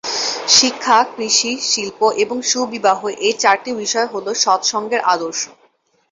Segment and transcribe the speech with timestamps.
[0.49, 5.41] শিক্ষা, কৃষি, শিল্প এবং সুবিবাহ- এ চারটি বিষয় হলো সৎসঙ্গের আদর্শ।